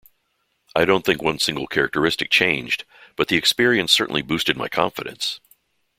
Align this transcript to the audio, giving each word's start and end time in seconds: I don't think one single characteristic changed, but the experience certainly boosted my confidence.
I 0.75 0.83
don't 0.83 1.05
think 1.05 1.21
one 1.21 1.37
single 1.37 1.67
characteristic 1.67 2.31
changed, 2.31 2.85
but 3.15 3.27
the 3.27 3.37
experience 3.37 3.91
certainly 3.91 4.23
boosted 4.23 4.57
my 4.57 4.67
confidence. 4.67 5.39